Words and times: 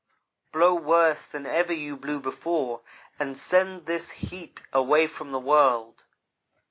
Blow 0.51 0.73
worse 0.73 1.27
than 1.27 1.45
ever 1.45 1.71
you 1.73 1.95
blew 1.95 2.19
before, 2.19 2.81
and 3.19 3.37
send 3.37 3.85
this 3.85 4.09
heat 4.09 4.63
away 4.73 5.05
from 5.05 5.31
the 5.31 5.37
world.' 5.39 6.03